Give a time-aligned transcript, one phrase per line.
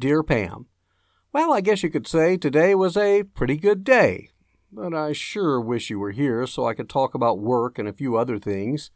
[0.00, 0.66] Dear Pam,
[1.32, 4.28] Well, I guess you could say today was a pretty good day,
[4.70, 7.92] but I sure wish you were here so I could talk about work and a
[7.92, 8.92] few other things.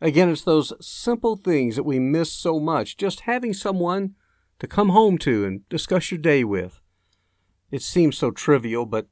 [0.00, 4.14] Again, it's those simple things that we miss so much, just having someone
[4.60, 6.80] to come home to and discuss your day with.
[7.72, 9.08] It seems so trivial, but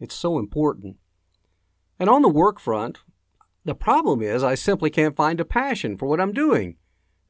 [0.00, 0.96] it's so important.
[1.98, 3.00] And on the work front,
[3.66, 6.78] the problem is I simply can't find a passion for what I'm doing.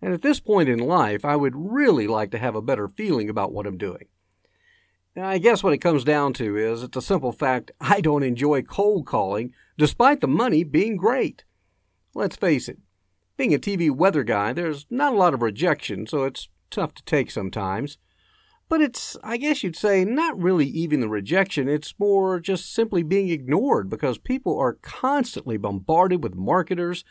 [0.02, 3.30] And at this point in life, I would really like to have a better feeling
[3.30, 4.06] about what I'm doing.
[5.14, 8.24] Now, I guess what it comes down to is it's a simple fact I don't
[8.24, 11.44] enjoy cold calling, despite the money being great.
[12.14, 12.78] Let's face it,
[13.36, 17.04] being a TV weather guy, there's not a lot of rejection, so it's tough to
[17.04, 17.98] take sometimes.
[18.68, 23.02] But it's, I guess you'd say, not really even the rejection, it's more just simply
[23.02, 27.04] being ignored because people are constantly bombarded with marketers,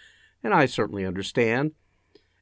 [0.43, 1.73] and I certainly understand.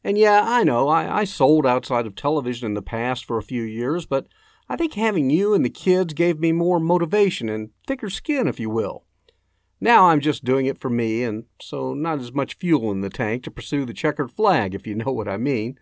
[0.04, 3.44] And yeah, I know, I, I sold outside of television in the past for a
[3.44, 4.28] few years, but
[4.70, 8.60] I think having you and the kids gave me more motivation and thicker skin, if
[8.60, 9.04] you will.
[9.82, 13.10] Now I'm just doing it for me, and so not as much fuel in the
[13.10, 15.78] tank to pursue the checkered flag, if you know what I mean.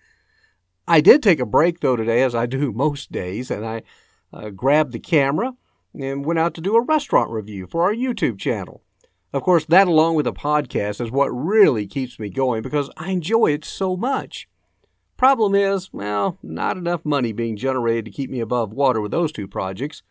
[0.87, 3.83] I did take a break, though, today, as I do most days, and I
[4.31, 5.53] uh, grabbed the camera
[5.93, 8.83] and went out to do a restaurant review for our YouTube channel.
[9.37, 13.11] Of course, that along with a podcast is what really keeps me going because I
[13.11, 14.49] enjoy it so much.
[15.15, 19.31] Problem is, well, not enough money being generated to keep me above water with those
[19.31, 20.01] two projects.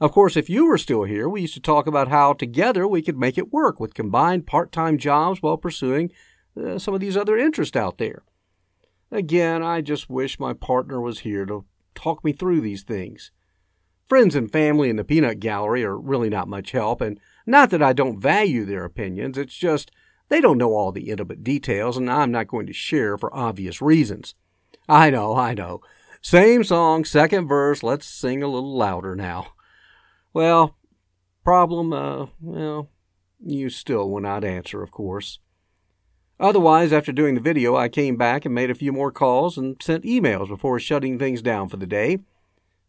[0.00, 3.02] Of course, if you were still here, we used to talk about how together we
[3.02, 6.12] could make it work with combined part time jobs while pursuing
[6.56, 8.22] uh, some of these other interests out there.
[9.10, 11.64] Again, I just wish my partner was here to
[11.96, 13.32] talk me through these things.
[14.12, 17.82] Friends and family in the peanut gallery are really not much help, and not that
[17.82, 19.90] I don't value their opinions, it's just
[20.28, 23.80] they don't know all the intimate details, and I'm not going to share for obvious
[23.80, 24.34] reasons.
[24.86, 25.80] I know, I know.
[26.20, 29.54] Same song, second verse, let's sing a little louder now.
[30.34, 30.76] Well,
[31.42, 32.90] problem, uh, well,
[33.42, 35.38] you still will not answer, of course.
[36.38, 39.76] Otherwise, after doing the video, I came back and made a few more calls and
[39.80, 42.18] sent emails before shutting things down for the day.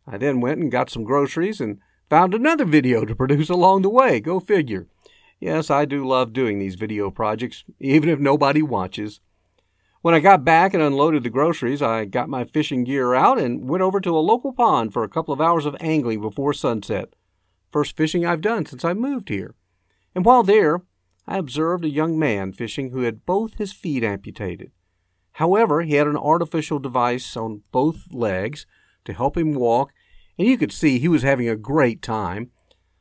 [0.05, 1.79] I then went and got some groceries and
[2.13, 4.19] Found another video to produce along the way.
[4.19, 4.87] Go figure.
[5.39, 9.19] Yes, I do love doing these video projects, even if nobody watches.
[10.01, 13.67] When I got back and unloaded the groceries, I got my fishing gear out and
[13.67, 17.15] went over to a local pond for a couple of hours of angling before sunset.
[17.71, 19.55] First fishing I've done since I moved here.
[20.13, 20.83] And while there,
[21.25, 24.71] I observed a young man fishing who had both his feet amputated.
[25.31, 28.67] However, he had an artificial device on both legs
[29.05, 29.93] to help him walk
[30.37, 32.51] and you could see he was having a great time.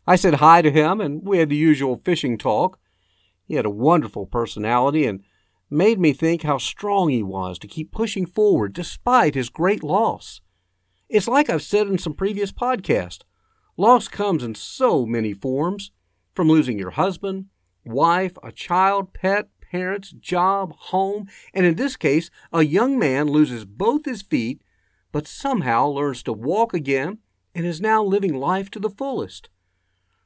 [0.06, 2.78] I said hi to him, and we had the usual fishing talk.
[3.46, 5.22] He had a wonderful personality and
[5.70, 10.40] made me think how strong he was to keep pushing forward despite his great loss.
[11.08, 13.20] It's like I've said in some previous podcasts
[13.76, 15.92] loss comes in so many forms
[16.34, 17.46] from losing your husband,
[17.84, 23.64] wife, a child, pet, parents, job, home, and in this case, a young man loses
[23.64, 24.62] both his feet
[25.12, 27.18] but somehow learns to walk again
[27.54, 29.50] and is now living life to the fullest.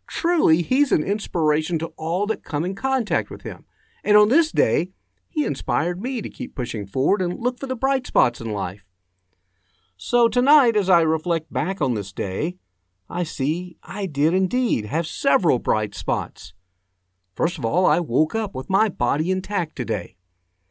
[0.06, 3.65] Truly, he's an inspiration to all that come in contact with him.
[4.05, 4.91] And on this day,
[5.29, 8.88] he inspired me to keep pushing forward and look for the bright spots in life.
[9.97, 12.56] So tonight, as I reflect back on this day,
[13.11, 16.55] I see I did indeed have several bright spots.
[17.35, 20.17] First of all, I woke up with my body intact today.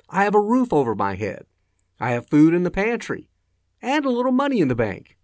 [0.10, 1.46] I have a roof over my head.
[2.00, 3.30] I have food in the pantry
[3.86, 5.16] and a little money in the bank.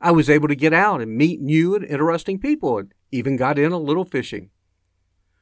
[0.00, 3.58] I was able to get out and meet new and interesting people and even got
[3.58, 4.48] in a little fishing.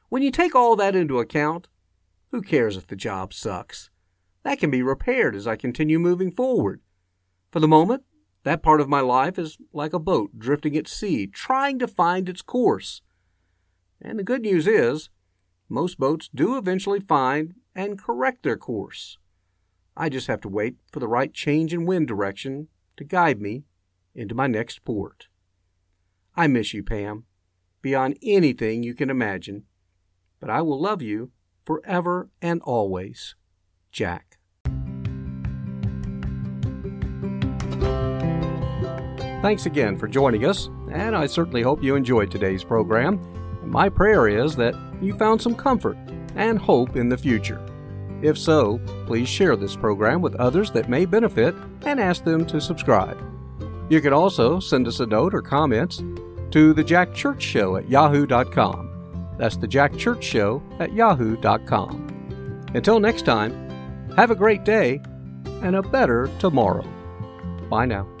[0.09, 1.69] When you take all that into account,
[2.31, 3.89] who cares if the job sucks?
[4.43, 6.81] That can be repaired as I continue moving forward.
[7.51, 8.03] For the moment,
[8.47, 12.29] That part of my life is like a boat drifting at sea, trying to find
[12.29, 13.01] its course.
[14.01, 15.09] And the good news is,
[15.67, 19.17] most boats do eventually find and correct their course.
[19.99, 22.67] I just have to wait for the right change in wind direction
[22.97, 23.63] to guide me
[24.13, 25.27] into my next port.
[26.35, 27.23] I miss you, Pam,
[27.81, 29.63] beyond anything you can imagine,
[30.39, 31.31] but I will love you
[31.65, 33.35] forever and always.
[33.91, 34.37] Jack.
[39.41, 43.19] Thanks again for joining us, and I certainly hope you enjoyed today's program.
[43.67, 45.97] My prayer is that you found some comfort
[46.35, 47.63] and hope in the future.
[48.27, 52.59] If so, please share this program with others that may benefit and ask them to
[52.59, 53.17] subscribe.
[53.89, 56.03] You can also send us a note or comments
[56.51, 59.35] to the Jack Church Show at yahoo.com.
[59.37, 62.65] That's the Jack Church Show at yahoo.com.
[62.73, 63.53] Until next time,
[64.17, 65.01] have a great day
[65.63, 66.85] and a better tomorrow.
[67.69, 68.16] Bye now.